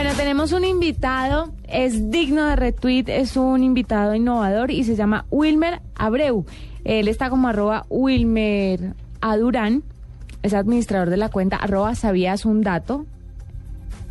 Bueno, 0.00 0.16
tenemos 0.16 0.52
un 0.52 0.64
invitado, 0.64 1.52
es 1.68 2.10
digno 2.10 2.46
de 2.46 2.56
retweet, 2.56 3.04
es 3.08 3.36
un 3.36 3.62
invitado 3.62 4.14
innovador 4.14 4.70
y 4.70 4.82
se 4.84 4.96
llama 4.96 5.26
Wilmer 5.30 5.82
Abreu. 5.94 6.46
Él 6.84 7.06
está 7.06 7.28
como 7.28 7.48
arroba 7.48 7.84
Wilmer 7.90 8.94
Adurán, 9.20 9.82
es 10.42 10.54
administrador 10.54 11.10
de 11.10 11.18
la 11.18 11.28
cuenta 11.28 11.56
arroba 11.56 11.94
sabías 11.94 12.46
un 12.46 12.62
dato, 12.62 13.04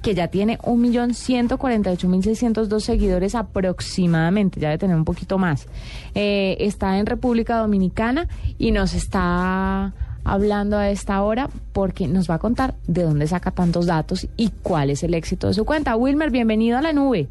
que 0.04 0.14
ya 0.14 0.28
tiene 0.28 0.60
1.148.602 0.60 2.80
seguidores 2.82 3.34
aproximadamente, 3.34 4.60
ya 4.60 4.68
debe 4.68 4.78
tener 4.78 4.96
un 4.96 5.06
poquito 5.06 5.40
más. 5.40 5.66
Eh, 6.14 6.58
está 6.60 7.00
en 7.00 7.08
República 7.08 7.58
Dominicana 7.58 8.28
y 8.60 8.70
nos 8.70 8.94
está 8.94 9.96
hablando 10.34 10.78
a 10.78 10.90
esta 10.90 11.22
hora 11.24 11.50
porque 11.74 12.08
nos 12.08 12.30
va 12.30 12.36
a 12.36 12.40
contar 12.40 12.76
de 12.88 13.04
dónde 13.04 13.28
saca 13.28 13.52
tantos 13.52 13.86
datos 13.86 14.28
y 14.38 14.50
cuál 14.64 14.90
es 14.90 15.04
el 15.04 15.14
éxito 15.14 15.48
de 15.48 15.54
su 15.54 15.66
cuenta. 15.66 15.96
Wilmer, 15.96 16.30
bienvenido 16.32 16.78
a 16.78 16.82
la 16.82 16.94
nube. 16.94 17.28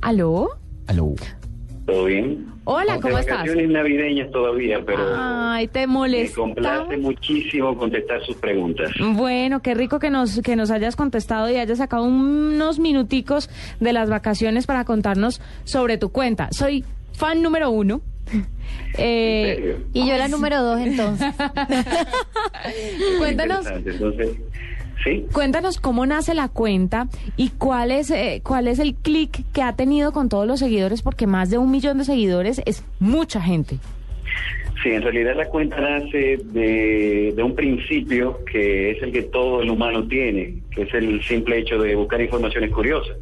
¿Aló? 0.00 0.48
Aló. 0.86 1.14
¿Todo 1.86 2.04
bien? 2.04 2.46
Hola, 2.64 2.92
Aunque 2.94 3.08
¿cómo 3.08 3.18
estás? 3.18 3.38
vacaciones 3.38 3.68
navideñas 3.70 4.30
todavía, 4.30 4.78
pero 4.86 5.02
Ay, 5.16 5.66
te 5.68 5.80
me 5.80 5.86
molesta. 5.94 6.36
complace 6.36 6.96
muchísimo 6.98 7.76
contestar 7.76 8.24
sus 8.24 8.36
preguntas. 8.36 8.90
Bueno, 9.14 9.60
qué 9.60 9.74
rico 9.74 9.98
que 9.98 10.10
nos, 10.10 10.40
que 10.40 10.56
nos 10.56 10.70
hayas 10.70 10.94
contestado 10.94 11.50
y 11.50 11.56
hayas 11.56 11.78
sacado 11.78 12.04
unos 12.04 12.78
minuticos 12.78 13.50
de 13.80 13.92
las 13.92 14.08
vacaciones 14.08 14.66
para 14.66 14.84
contarnos 14.84 15.40
sobre 15.64 15.98
tu 15.98 16.10
cuenta. 16.10 16.48
Soy 16.52 16.84
fan 17.12 17.42
número 17.42 17.70
uno. 17.70 18.02
Eh. 18.98 19.78
Y 19.92 20.08
yo 20.08 20.16
la 20.16 20.28
número 20.28 20.62
dos 20.62 20.80
entonces. 20.80 21.32
cuéntanos. 23.18 23.66
Entonces, 23.66 24.30
sí. 25.04 25.26
cuéntanos 25.32 25.80
cómo 25.80 26.06
nace 26.06 26.34
la 26.34 26.48
cuenta 26.48 27.08
y 27.36 27.50
cuál 27.50 27.92
es, 27.92 28.10
eh, 28.10 28.40
cuál 28.44 28.68
es 28.68 28.78
el 28.78 28.94
clic 28.94 29.44
que 29.52 29.62
ha 29.62 29.76
tenido 29.76 30.12
con 30.12 30.28
todos 30.28 30.46
los 30.46 30.58
seguidores, 30.58 31.02
porque 31.02 31.26
más 31.26 31.50
de 31.50 31.58
un 31.58 31.70
millón 31.70 31.98
de 31.98 32.04
seguidores 32.04 32.60
es 32.66 32.84
mucha 32.98 33.40
gente. 33.40 33.78
Sí, 34.82 34.90
en 34.90 35.02
realidad 35.02 35.36
la 35.36 35.46
cuenta 35.46 35.78
nace 35.78 36.38
de, 36.42 37.34
de 37.36 37.42
un 37.42 37.54
principio 37.54 38.42
que 38.50 38.92
es 38.92 39.02
el 39.02 39.12
que 39.12 39.22
todo 39.22 39.60
el 39.60 39.68
humano 39.68 40.06
tiene, 40.08 40.54
que 40.74 40.82
es 40.82 40.94
el 40.94 41.22
simple 41.22 41.58
hecho 41.58 41.78
de 41.78 41.94
buscar 41.94 42.20
informaciones 42.20 42.70
curiosas. 42.70 43.16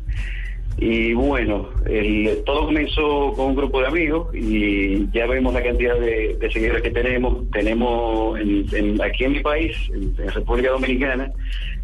Y 0.81 1.13
bueno, 1.13 1.69
el- 1.87 2.43
todo 2.47 2.67
comenzó 2.67 3.33
con 3.35 3.47
un 3.47 3.57
grupo 3.57 3.81
de 3.81 3.89
amigos 3.89 4.33
y 4.35 5.11
ya 5.13 5.27
vemos 5.27 5.53
la 5.53 5.63
cantidad 5.63 5.99
de, 5.99 6.37
seguidores 6.53 6.83
que 6.83 6.91
tenemos. 6.91 7.51
Tenemos 7.51 8.39
en- 8.41 9.01
aquí 9.03 9.25
en 9.25 9.33
mi 9.33 9.41
país, 9.41 9.77
en 9.93 10.15
República 10.33 10.71
Dominicana, 10.71 11.33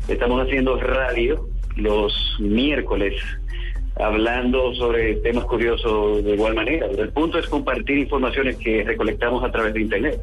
estamos 0.08 0.46
haciendo 0.46 0.80
radio 0.80 1.48
los 1.76 2.36
miércoles 2.38 3.14
hablando 3.96 4.74
sobre 4.74 5.14
temas 5.16 5.44
curiosos 5.44 6.24
de 6.24 6.34
igual 6.34 6.54
manera. 6.54 6.86
El 6.98 7.10
punto 7.10 7.38
es 7.38 7.46
compartir 7.46 7.98
informaciones 7.98 8.56
que 8.56 8.82
recolectamos 8.84 9.44
a 9.44 9.52
través 9.52 9.72
de 9.74 9.82
Internet. 9.82 10.20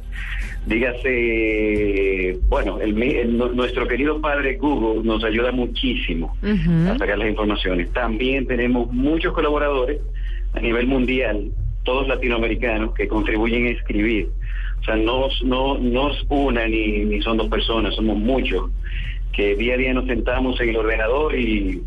Dígase, 0.65 2.39
bueno, 2.49 2.79
el 2.81 3.01
el- 3.01 3.37
nu- 3.37 3.53
nuestro 3.53 3.87
querido 3.87 4.19
padre 4.21 4.57
Google 4.57 5.03
nos 5.03 5.23
ayuda 5.23 5.51
muchísimo 5.51 6.35
a 6.89 6.97
sacar 6.97 7.17
las 7.17 7.29
informaciones. 7.29 7.91
También 7.93 8.45
tenemos 8.45 8.91
muchos 8.91 9.33
colaboradores 9.33 9.99
a 10.53 10.59
nivel 10.59 10.87
mundial, 10.87 11.51
todos 11.83 12.07
latinoamericanos, 12.07 12.93
que 12.93 13.07
contribuyen 13.07 13.67
a 13.67 13.69
escribir. 13.69 14.29
O 14.81 14.83
sea, 14.83 14.95
no, 14.95 15.27
no, 15.43 15.77
no 15.77 16.11
es 16.11 16.17
una 16.29 16.67
ni, 16.67 17.05
ni 17.05 17.21
son 17.21 17.37
dos 17.37 17.47
personas, 17.47 17.95
somos 17.95 18.17
muchos, 18.17 18.69
que 19.31 19.55
día 19.55 19.75
a 19.75 19.77
día 19.77 19.93
nos 19.93 20.07
sentamos 20.07 20.59
en 20.59 20.69
el 20.69 20.77
ordenador 20.77 21.35
y, 21.37 21.81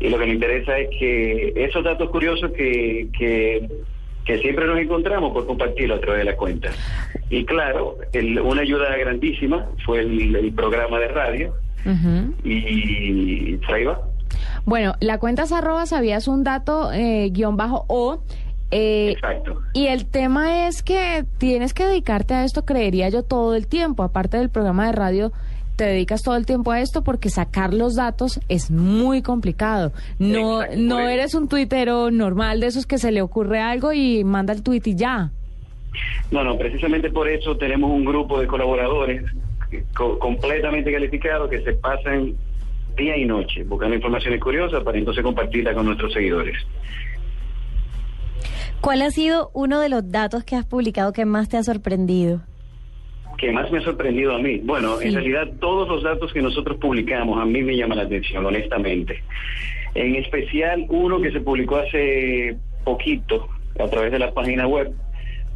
y 0.00 0.08
lo 0.10 0.18
que 0.18 0.26
nos 0.26 0.34
interesa 0.34 0.78
es 0.78 0.88
que 0.98 1.52
esos 1.56 1.82
datos 1.84 2.10
curiosos 2.10 2.50
que, 2.52 3.08
que, 3.18 3.68
que 4.24 4.38
siempre 4.38 4.66
nos 4.66 4.78
encontramos, 4.78 5.32
por 5.32 5.46
compartirlo 5.46 5.94
a 5.96 6.00
través 6.00 6.18
de 6.20 6.24
la 6.32 6.36
cuenta. 6.36 6.70
Y 7.30 7.44
claro, 7.44 7.96
el- 8.12 8.40
una 8.40 8.62
ayuda 8.62 8.96
grandísima 8.96 9.66
fue 9.84 10.00
el, 10.00 10.36
el 10.36 10.52
programa 10.52 10.98
de 10.98 11.08
radio 11.08 11.54
Ujú. 11.84 12.34
y 12.44 13.58
ahí 13.72 13.84
va. 13.84 14.00
Bueno, 14.64 14.94
la 15.00 15.18
cuenta 15.18 15.44
es 15.44 15.52
arroba 15.52 15.86
sabías 15.86 16.28
un 16.28 16.42
dato 16.44 16.92
eh, 16.92 17.30
guion 17.32 17.56
bajo 17.56 17.84
o. 17.88 18.22
eh, 18.72 19.12
Exacto. 19.12 19.60
y 19.74 19.86
el 19.86 20.06
tema 20.06 20.66
es 20.66 20.82
que 20.82 21.24
tienes 21.38 21.72
que 21.72 21.86
dedicarte 21.86 22.34
a 22.34 22.44
esto, 22.44 22.64
creería 22.64 23.08
yo, 23.08 23.22
todo 23.22 23.54
el 23.54 23.66
tiempo. 23.68 24.02
Aparte 24.02 24.36
del 24.38 24.50
programa 24.50 24.86
de 24.86 24.92
radio, 24.92 25.32
te 25.76 25.84
dedicas 25.84 26.22
todo 26.22 26.36
el 26.36 26.46
tiempo 26.46 26.72
a 26.72 26.80
esto 26.80 27.02
porque 27.02 27.28
sacar 27.30 27.74
los 27.74 27.94
datos 27.94 28.40
es 28.48 28.70
muy 28.70 29.22
complicado. 29.22 29.92
No, 30.18 30.62
Exacto, 30.62 30.80
no 30.82 31.08
eres 31.08 31.34
un 31.34 31.48
tuitero 31.48 32.10
normal 32.10 32.60
de 32.60 32.66
esos 32.68 32.86
que 32.86 32.98
se 32.98 33.12
le 33.12 33.22
ocurre 33.22 33.60
algo 33.60 33.92
y 33.92 34.24
manda 34.24 34.52
el 34.52 34.62
tuit 34.62 34.86
y 34.86 34.94
ya. 34.96 35.30
No, 36.30 36.42
no, 36.44 36.58
precisamente 36.58 37.10
por 37.10 37.28
eso 37.28 37.56
tenemos 37.56 37.90
un 37.90 38.04
grupo 38.04 38.40
de 38.40 38.46
colaboradores 38.46 39.22
co- 39.94 40.18
completamente 40.18 40.92
calificados 40.92 41.48
que 41.50 41.62
se 41.62 41.72
pasan 41.74 42.34
día 42.96 43.16
y 43.16 43.24
noche 43.26 43.62
buscando 43.64 43.94
informaciones 43.94 44.40
curiosas 44.40 44.82
para 44.82 44.96
entonces 44.98 45.22
compartirla 45.22 45.74
con 45.74 45.84
nuestros 45.86 46.12
seguidores. 46.12 46.56
¿Cuál 48.80 49.02
ha 49.02 49.10
sido 49.10 49.50
uno 49.54 49.80
de 49.80 49.88
los 49.88 50.10
datos 50.10 50.44
que 50.44 50.54
has 50.56 50.64
publicado 50.66 51.12
que 51.12 51.24
más 51.24 51.48
te 51.48 51.56
ha 51.56 51.62
sorprendido? 51.62 52.42
Que 53.38 53.52
más 53.52 53.70
me 53.70 53.78
ha 53.78 53.82
sorprendido 53.82 54.34
a 54.34 54.38
mí. 54.38 54.58
Bueno, 54.64 54.96
Sí. 54.98 55.08
en 55.08 55.14
realidad 55.14 55.48
todos 55.60 55.88
los 55.88 56.02
datos 56.02 56.32
que 56.32 56.40
nosotros 56.42 56.78
publicamos 56.78 57.40
a 57.40 57.44
mí 57.44 57.62
me 57.62 57.76
llaman 57.76 57.98
la 57.98 58.04
atención, 58.04 58.44
honestamente. 58.46 59.22
En 59.94 60.14
especial 60.16 60.86
uno 60.88 61.20
que 61.20 61.30
se 61.32 61.40
publicó 61.40 61.76
hace 61.76 62.56
poquito 62.84 63.48
a 63.78 63.88
través 63.88 64.12
de 64.12 64.18
la 64.18 64.32
página 64.32 64.66
web 64.66 64.90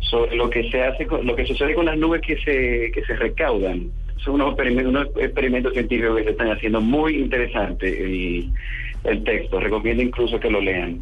sobre 0.01 0.35
lo 0.37 0.49
que 0.51 0.71
se 0.71 0.83
hace, 0.83 1.07
con- 1.07 1.27
lo 1.27 1.37
que 1.37 1.45
sucede 1.47 1.75
con 1.75 1.87
las 1.87 1.97
nubes 1.99 2.21
que 2.23 2.37
se 2.39 2.91
que 2.93 3.05
se 3.07 3.15
recaudan. 3.17 3.91
Son 4.25 4.35
unos 4.35 4.49
experimentos, 4.49 4.91
unos 4.91 5.09
experimentos 5.17 5.73
científicos 5.73 6.17
que 6.19 6.25
se 6.25 6.31
están 6.31 6.51
haciendo 6.51 6.81
muy 6.83 7.17
interesantes 7.17 7.99
y 7.99 8.51
el 9.05 9.25
texto 9.25 9.59
recomiendo 9.61 10.03
incluso 10.03 10.39
que 10.39 10.51
lo 10.51 10.61
lean. 10.61 11.01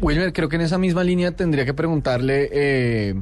Wilmer, 0.00 0.32
creo 0.32 0.48
que 0.48 0.56
en 0.56 0.62
esa 0.62 0.76
misma 0.76 1.04
línea 1.04 1.32
tendría 1.32 1.64
que 1.64 1.72
preguntarle 1.72 2.48
eh, 2.52 3.14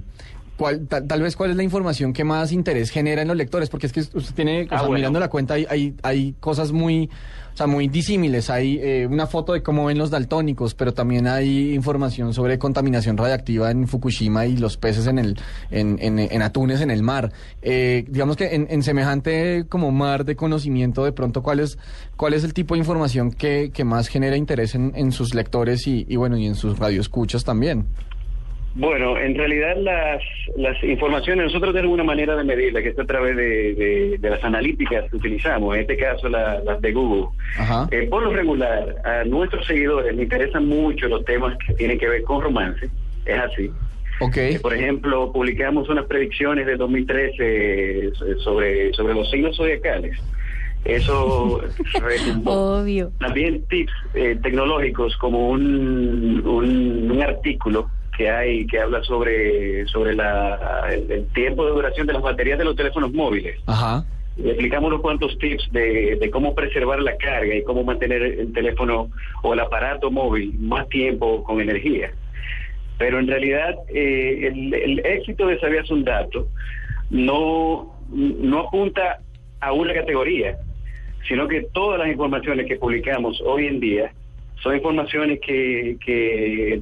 cuál, 0.57 0.87
tal, 0.87 1.07
tal 1.07 1.23
vez 1.23 1.37
cuál 1.37 1.51
es 1.51 1.57
la 1.57 1.63
información 1.63 2.13
que 2.13 2.25
más 2.25 2.53
interés 2.53 2.91
genera 2.91 3.23
en 3.23 3.29
los 3.29 3.37
lectores, 3.37 3.69
porque 3.69 3.87
es 3.87 3.93
que 3.93 4.01
usted 4.01 4.35
tiene, 4.35 4.63
o 4.63 4.67
Ah, 4.67 4.69
sea, 4.69 4.79
bueno. 4.81 4.95
mirando 4.95 5.21
la 5.21 5.29
cuenta 5.29 5.55
hay, 5.55 5.67
hay, 5.69 5.95
hay 6.03 6.35
cosas 6.41 6.73
muy, 6.73 7.11
o 7.53 7.57
sea, 7.57 7.67
muy 7.67 7.89
disímiles. 7.89 8.49
Hay 8.51 8.79
eh, 8.83 9.07
una 9.11 9.27
foto 9.27 9.53
de 9.53 9.63
cómo 9.63 9.87
ven 9.87 9.99
los 9.99 10.11
daltónicos, 10.11 10.75
pero 10.75 10.95
también 10.95 11.27
hay 11.27 11.75
información 11.75 12.33
sobre 12.33 12.59
contaminación 12.59 13.17
radiactiva 13.17 13.71
en 13.71 13.87
Fukushima 13.89 14.47
y 14.47 14.57
los 14.57 14.77
peces 14.77 15.07
en 15.07 15.19
el, 15.19 15.39
en, 15.71 15.99
en, 16.01 16.19
en 16.19 16.43
atunes 16.43 16.81
en 16.81 16.91
el 16.91 17.03
mar. 17.03 17.33
Eh, 17.61 18.05
digamos 18.09 18.37
que 18.37 18.55
en, 18.55 18.67
en 18.71 18.83
semejante 18.83 19.65
como 19.69 19.91
mar 19.91 20.25
de 20.25 20.37
conocimiento, 20.37 21.05
de 21.05 21.13
pronto, 21.13 21.43
¿cuál 21.43 21.61
es, 21.61 21.77
cuál 22.17 22.35
es 22.35 22.45
el 22.45 22.55
tipo 22.55 22.75
de 22.75 22.79
información 22.81 23.33
que, 23.33 23.71
que 23.73 23.85
más 23.85 24.09
genera 24.09 24.37
interés 24.37 24.75
en, 24.75 24.93
en 24.95 25.13
sus 25.13 25.35
lectores 25.35 25.87
y, 25.87 26.07
y 26.09 26.17
bueno, 26.17 26.37
y 26.39 26.47
en 26.47 26.55
sus 26.55 26.79
radioescuchas 26.79 27.45
también? 27.45 27.87
Bueno, 28.75 29.19
en 29.19 29.35
realidad 29.37 29.77
las, 29.77 30.23
las 30.57 30.83
informaciones, 30.83 31.47
nosotros 31.47 31.75
tenemos 31.75 31.93
una 31.95 32.05
manera 32.05 32.35
de 32.37 32.45
medirla, 32.45 32.83
que 32.83 32.89
es 32.89 32.99
a 32.99 33.05
través 33.05 33.37
de, 33.37 33.75
de- 33.75 34.17
de 34.19 34.31
las 34.31 34.43
analíticas 34.43 35.11
que 35.11 35.17
utilizamos, 35.17 35.75
en 35.75 35.83
este 35.83 35.97
caso 35.99 36.29
la- 36.29 36.61
las 36.65 36.81
de 36.81 36.93
Google. 36.93 37.27
Ajá. 37.59 37.87
Eh, 37.91 38.07
por 38.09 38.23
lo 38.23 38.31
regular, 38.33 38.95
a 39.05 39.25
nuestros 39.25 39.67
seguidores 39.67 40.15
les 40.15 40.23
interesan 40.25 40.67
mucho 40.67 41.07
los 41.09 41.23
temas 41.27 41.57
que 41.67 41.75
tienen 41.75 41.99
que 41.99 42.09
ver 42.09 42.23
con 42.23 42.41
romance, 42.43 42.89
es 43.27 43.39
así. 43.39 43.71
Ok. 44.21 44.37
Eh, 44.39 44.59
por 44.63 44.73
ejemplo, 44.73 45.31
publicamos 45.33 45.89
unas 45.91 46.07
predicciones 46.07 46.65
de 46.67 46.77
2013 46.77 47.35
eh, 47.39 48.13
sobre, 48.43 48.93
sobre 48.95 49.15
los 49.15 49.31
signos 49.31 49.55
zodiacales. 49.57 50.17
Eso. 50.85 51.61
Obvio. 52.47 53.13
También 53.21 53.65
tips 53.69 53.93
eh, 54.15 54.37
tecnológicos 54.43 55.17
como 55.19 55.51
un, 55.51 56.43
un, 56.45 57.11
un 57.11 57.23
artículo 57.23 57.89
que 58.17 58.31
hay 58.31 58.67
que 58.67 58.79
habla 58.79 59.03
sobre 59.05 59.87
sobre 59.87 60.15
la, 60.15 60.89
el, 60.91 61.11
el 61.11 61.27
tiempo 61.33 61.65
de 61.65 61.73
duración 61.73 62.07
de 62.07 62.13
las 62.13 62.23
baterías 62.23 62.59
de 62.59 62.65
los 62.65 62.77
teléfonos 62.77 63.13
móviles. 63.13 63.59
Ajá. 63.67 64.05
Le 64.37 64.51
explicamos 64.51 64.89
unos 64.89 65.03
cuantos 65.03 65.37
tips 65.39 65.71
de, 65.73 66.17
de 66.17 66.31
cómo 66.31 66.55
preservar 66.55 67.01
la 67.03 67.17
carga 67.17 67.55
y 67.55 67.63
cómo 67.65 67.85
mantener 67.85 68.23
el 68.23 68.53
teléfono 68.53 69.11
o 69.43 69.53
el 69.53 69.61
aparato 69.61 70.11
móvil 70.11 70.55
más 70.59 70.89
tiempo 70.89 71.43
con 71.45 71.61
energía. 71.61 72.13
Pero 72.99 73.19
en 73.19 73.27
realidad 73.27 73.75
eh, 73.89 74.47
el, 74.47 74.73
el 74.73 74.99
éxito 75.05 75.47
de 75.47 75.59
Sabías 75.59 75.91
un 75.91 76.05
Dato 76.05 76.49
no, 77.11 77.95
no 78.11 78.61
apunta 78.61 79.19
a 79.61 79.73
una 79.73 79.93
categoría, 79.93 80.57
sino 81.29 81.47
que 81.47 81.63
todas 81.73 81.99
las 81.99 82.09
informaciones 82.09 82.67
que 82.67 82.77
publicamos 82.77 83.41
hoy 83.43 83.67
en 83.67 83.81
día 83.81 84.13
son 84.63 84.77
informaciones 84.77 85.41
que, 85.41 85.97
que 86.05 86.81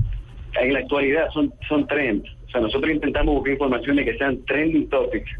en 0.60 0.72
la 0.72 0.80
actualidad 0.80 1.30
son, 1.32 1.52
son 1.68 1.86
trends. 1.86 2.28
O 2.46 2.50
sea, 2.50 2.60
nosotros 2.60 2.90
intentamos 2.92 3.34
buscar 3.34 3.52
informaciones 3.52 4.04
que 4.04 4.18
sean 4.18 4.44
trending 4.44 4.88
topics 4.88 5.30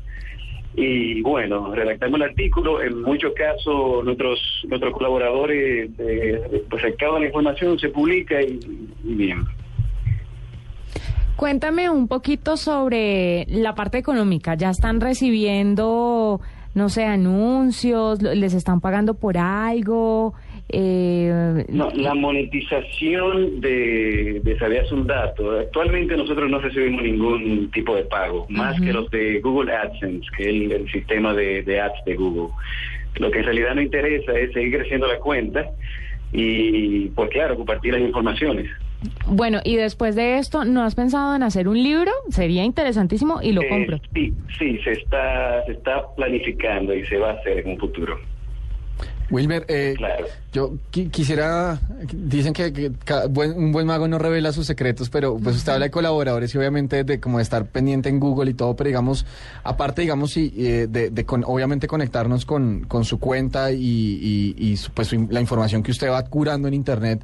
Y 0.77 1.21
bueno, 1.23 1.75
redactamos 1.75 2.21
el 2.21 2.27
artículo. 2.27 2.81
En 2.83 3.03
muchos 3.03 3.33
casos, 3.35 4.05
nuestros 4.05 4.39
nuestros 4.69 4.93
colaboradores 4.93 5.91
eh, 5.99 6.63
pues 6.71 6.85
acaban 6.85 7.23
la 7.23 7.27
información, 7.27 7.79
se 7.79 7.89
publica 7.89 8.41
y, 8.41 8.61
y 9.05 9.15
bien. 9.15 9.45
Cuéntame 11.41 11.89
un 11.89 12.07
poquito 12.07 12.59
sobre 12.59 13.47
la 13.49 13.75
parte 13.75 13.97
económica. 13.97 14.57
¿Ya 14.57 14.69
están 14.69 15.01
recibiendo, 15.01 16.39
no 16.75 16.89
sé, 16.91 17.07
anuncios? 17.07 18.21
¿Les 18.21 18.53
están 18.53 18.83
pagando 18.83 19.15
por 19.15 19.39
algo? 19.39 20.35
Eh, 20.73 21.65
no, 21.69 21.91
la 21.91 22.15
monetización 22.15 23.61
de, 23.61 24.41
de 24.43 24.59
Sabías 24.59 24.91
un 24.93 25.07
Dato. 25.07 25.59
Actualmente 25.59 26.17
nosotros 26.17 26.49
no 26.51 26.61
recibimos 26.61 27.03
ningún 27.03 27.71
tipo 27.73 27.97
de 27.97 28.05
pago, 28.05 28.47
más 28.49 28.81
que 28.81 28.93
los 28.93 29.11
de 29.11 29.41
Google 29.41 29.75
AdSense, 29.75 30.27
que 30.37 30.43
es 30.45 30.73
el, 30.73 30.91
sistema 30.91 31.35
de, 31.35 31.63
de, 31.63 31.81
ads 31.81 32.05
de 32.07 32.15
Google. 32.15 32.55
Lo 33.17 33.31
que 33.31 33.41
en 33.41 33.45
realidad 33.45 33.75
nos 33.75 33.85
interesa 33.85 34.33
es 34.39 34.53
seguir 34.53 34.79
creciendo 34.79 35.09
la 35.09 35.19
cuenta 35.19 35.71
y, 36.33 37.09
pues 37.09 37.31
claro, 37.31 37.57
compartir 37.57 37.95
las 37.95 38.03
informaciones. 38.03 38.71
Bueno, 39.27 39.61
y 39.65 39.77
después 39.77 40.15
de 40.15 40.39
esto, 40.39 40.65
¿no 40.65 40.83
has 40.83 40.95
pensado 40.95 41.35
en 41.35 41.43
hacer 41.43 41.67
un 41.69 41.83
libro? 41.83 42.13
Sería 42.29 42.65
interesantísimo 42.65 43.41
y 43.43 43.53
lo 43.53 43.63
eh, 43.63 43.69
compro. 43.69 43.99
Sí, 44.15 44.35
sí, 44.59 44.79
se 44.85 44.93
está, 44.93 45.65
se 45.65 45.73
está 45.73 46.05
planificando 46.15 46.95
y 46.95 47.05
se 47.07 47.17
va 47.17 47.31
a 47.31 47.33
hacer 47.35 47.59
en 47.59 47.71
un 47.71 47.79
futuro. 47.79 48.21
Wilmer, 49.31 49.65
eh, 49.69 49.95
yo 50.53 50.75
quisiera, 50.91 51.79
dicen 52.13 52.53
que, 52.53 52.91
un 53.35 53.73
buen 53.73 53.87
mago 53.87 54.09
no 54.09 54.19
revela 54.19 54.53
sus 54.53 54.67
secretos, 54.67 55.09
pero 55.09 55.39
pues 55.39 55.57
usted 55.57 55.73
habla 55.73 55.87
de 55.87 55.91
colaboradores 55.91 56.53
y 56.55 56.59
obviamente 56.59 57.05
de 57.05 57.21
como 57.21 57.39
estar 57.39 57.67
pendiente 57.67 58.09
en 58.09 58.19
Google 58.19 58.51
y 58.51 58.55
todo, 58.55 58.75
pero 58.75 58.89
digamos, 58.89 59.25
aparte, 59.63 60.03
digamos, 60.03 60.37
y, 60.37 60.53
eh, 60.57 60.89
de, 60.89 61.11
de 61.11 61.27
obviamente 61.47 61.87
conectarnos 61.87 62.45
con, 62.45 62.85
con 62.89 63.05
su 63.05 63.21
cuenta 63.21 63.71
y, 63.71 64.55
y, 64.57 64.77
pues 64.95 65.13
la 65.13 65.41
información 65.41 65.83
que 65.83 65.93
usted 65.93 66.11
va 66.11 66.25
curando 66.25 66.67
en 66.67 66.75
Internet, 66.75 67.23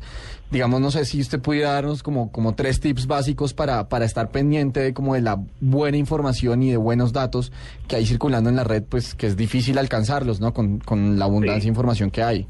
digamos, 0.51 0.81
no 0.81 0.91
sé 0.91 1.05
si 1.05 1.21
usted 1.21 1.41
pudiera 1.41 1.73
darnos 1.73 2.03
como, 2.03 2.31
como 2.31 2.55
tres 2.55 2.81
tips 2.81 3.07
básicos 3.07 3.55
para, 3.55 3.89
para 3.89 4.05
estar 4.05 4.31
pendiente 4.31 4.81
de 4.81 4.95
como 4.95 5.15
de 5.15 5.23
la 5.23 5.39
buena 5.61 5.97
información 5.97 6.63
y 6.63 6.71
de 6.71 6.77
buenos 6.77 7.13
datos 7.13 7.53
que 7.89 7.97
hay 7.97 8.07
circulando 8.07 8.51
en 8.51 8.57
la 8.57 8.65
red, 8.65 8.83
pues 8.89 9.15
que 9.15 9.27
es 9.27 9.37
difícil 9.37 9.79
alcanzarlos, 9.79 10.41
¿no? 10.41 10.53
Con, 10.53 10.79
con 10.79 11.19
la 11.19 11.25
abundancia 11.25 11.63
de 11.63 11.69
información 11.69 12.11
que 12.11 12.23
hay. 12.23 12.47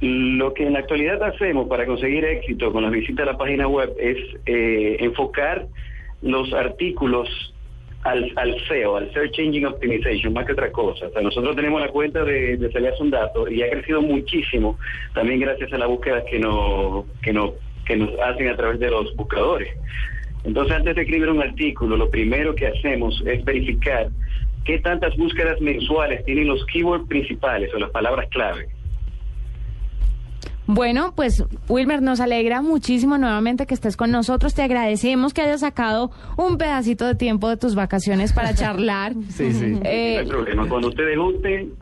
Lo 0.00 0.54
que 0.54 0.66
en 0.66 0.72
la 0.72 0.78
actualidad 0.80 1.22
hacemos 1.22 1.68
para 1.68 1.86
conseguir 1.86 2.24
éxito 2.24 2.72
con 2.72 2.82
las 2.82 2.90
visitas 2.90 3.28
a 3.28 3.32
la 3.32 3.38
página 3.38 3.68
web 3.68 3.92
es 3.98 4.16
eh, 4.46 4.96
enfocar 5.00 5.68
los 6.22 6.52
artículos 6.54 7.28
al, 8.04 8.32
al 8.36 8.56
SEO, 8.66 8.96
al 8.96 9.12
Search 9.12 9.38
Engine 9.38 9.66
Optimization, 9.66 10.32
más 10.32 10.46
que 10.46 10.52
otra 10.52 10.72
cosa. 10.72 11.06
O 11.06 11.10
sea, 11.10 11.22
nosotros 11.22 11.54
tenemos 11.56 11.80
la 11.80 11.88
cuenta 11.88 12.24
de, 12.24 12.56
de 12.56 12.72
Salías 12.72 12.98
un 13.00 13.10
Dato 13.10 13.48
y 13.48 13.62
ha 13.62 13.70
crecido 13.70 14.00
muchísimo, 14.00 14.78
también 15.14 15.40
gracias 15.40 15.72
a 15.72 15.78
la 15.78 15.86
búsqueda 15.86 16.24
que, 16.24 16.38
no, 16.38 17.06
que, 17.22 17.32
no, 17.32 17.54
que 17.84 17.96
nos 17.96 18.10
hacen 18.20 18.48
a 18.48 18.56
través 18.56 18.80
de 18.80 18.90
los 18.90 19.14
buscadores. 19.16 19.68
Entonces, 20.44 20.74
antes 20.74 20.94
de 20.94 21.02
escribir 21.02 21.28
un 21.28 21.42
artículo, 21.42 21.96
lo 21.96 22.08
primero 22.08 22.54
que 22.54 22.66
hacemos 22.66 23.22
es 23.26 23.44
verificar 23.44 24.08
qué 24.64 24.78
tantas 24.78 25.14
búsquedas 25.16 25.60
mensuales 25.60 26.24
tienen 26.24 26.48
los 26.48 26.64
keywords 26.66 27.06
principales 27.08 27.72
o 27.74 27.78
las 27.78 27.90
palabras 27.90 28.28
clave. 28.30 28.68
Bueno, 30.72 31.12
pues 31.16 31.44
Wilmer, 31.68 32.00
nos 32.00 32.20
alegra 32.20 32.62
muchísimo 32.62 33.18
nuevamente 33.18 33.66
que 33.66 33.74
estés 33.74 33.96
con 33.96 34.12
nosotros. 34.12 34.54
Te 34.54 34.62
agradecemos 34.62 35.34
que 35.34 35.42
hayas 35.42 35.60
sacado 35.60 36.12
un 36.36 36.58
pedacito 36.58 37.06
de 37.06 37.16
tiempo 37.16 37.48
de 37.48 37.56
tus 37.56 37.74
vacaciones 37.74 38.32
para 38.32 38.54
charlar. 38.54 39.14
sí, 39.30 39.52
sí. 39.52 39.80
Eh, 39.84 40.14
no 40.14 40.20
hay 40.20 40.26
problema. 40.26 40.68
Cuando 40.68 40.88
ustedes 40.88 41.18
gusten, 41.18 41.72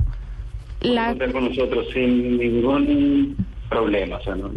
la... 0.80 1.14
con 1.32 1.50
nosotros 1.50 1.86
sin 1.92 2.38
ningún 2.38 3.36
problema. 3.68 4.16
O 4.16 4.22
sea, 4.22 4.34
no, 4.36 4.50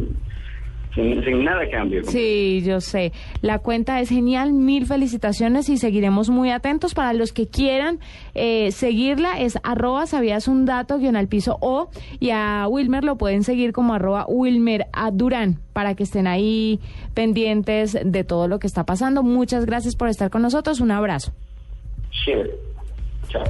sin, 0.93 1.43
nada 1.43 1.69
cambio. 1.69 2.03
Sí, 2.03 2.61
yo 2.65 2.81
sé. 2.81 3.11
La 3.41 3.59
cuenta 3.59 3.99
es 4.01 4.09
genial, 4.09 4.53
mil 4.53 4.85
felicitaciones 4.85 5.69
y 5.69 5.77
seguiremos 5.77 6.29
muy 6.29 6.51
atentos. 6.51 6.93
Para 6.93 7.13
los 7.13 7.31
que 7.31 7.47
quieran 7.47 7.99
eh, 8.33 8.71
seguirla 8.71 9.39
es 9.39 9.57
arroba 9.63 10.05
sabías 10.05 10.47
un 10.47 10.65
dato 10.65 10.97
guion 10.97 11.15
al 11.15 11.27
piso 11.27 11.57
o 11.61 11.89
y 12.19 12.31
a 12.31 12.67
Wilmer 12.69 13.03
lo 13.03 13.17
pueden 13.17 13.43
seguir 13.43 13.71
como 13.71 13.93
arroba 13.93 14.25
Wilmer 14.27 14.87
a 14.93 15.11
Durán 15.11 15.59
para 15.73 15.95
que 15.95 16.03
estén 16.03 16.27
ahí 16.27 16.79
pendientes 17.13 17.97
de 18.03 18.23
todo 18.23 18.47
lo 18.47 18.59
que 18.59 18.67
está 18.67 18.85
pasando. 18.85 19.23
Muchas 19.23 19.65
gracias 19.65 19.95
por 19.95 20.09
estar 20.09 20.29
con 20.29 20.41
nosotros. 20.41 20.81
Un 20.81 20.91
abrazo. 20.91 21.31
Sí. 22.25 22.33
Chao. 23.29 23.43